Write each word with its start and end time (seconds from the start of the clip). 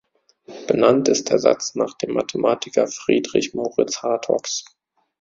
Benannt 0.67 1.09
ist 1.09 1.29
der 1.29 1.37
Satz 1.37 1.75
nach 1.75 1.93
dem 1.93 2.13
Mathematiker 2.13 2.87
Friedrich 2.87 3.53
Moritz 3.53 4.01
Hartogs. 4.01 4.65